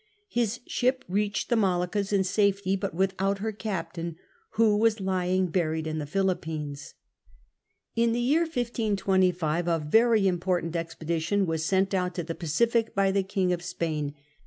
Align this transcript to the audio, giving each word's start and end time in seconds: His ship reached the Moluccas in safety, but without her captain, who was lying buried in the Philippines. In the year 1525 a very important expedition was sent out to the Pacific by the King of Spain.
His 0.29 0.61
ship 0.65 1.05
reached 1.07 1.49
the 1.49 1.55
Moluccas 1.55 2.11
in 2.11 2.23
safety, 2.23 2.75
but 2.75 2.95
without 2.95 3.37
her 3.37 3.51
captain, 3.51 4.15
who 4.53 4.75
was 4.75 4.99
lying 4.99 5.45
buried 5.45 5.85
in 5.85 5.99
the 5.99 6.07
Philippines. 6.07 6.95
In 7.95 8.11
the 8.11 8.19
year 8.19 8.41
1525 8.41 9.67
a 9.67 9.77
very 9.77 10.27
important 10.27 10.75
expedition 10.75 11.45
was 11.45 11.63
sent 11.63 11.93
out 11.93 12.15
to 12.15 12.23
the 12.23 12.33
Pacific 12.33 12.95
by 12.95 13.11
the 13.11 13.21
King 13.21 13.53
of 13.53 13.61
Spain. 13.61 14.15